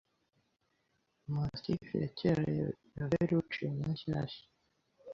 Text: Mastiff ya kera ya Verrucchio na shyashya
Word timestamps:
Mastiff 1.33 1.85
ya 2.01 2.09
kera 2.17 2.45
ya 2.97 3.05
Verrucchio 3.09 3.69
na 3.79 3.89
shyashya 3.99 4.45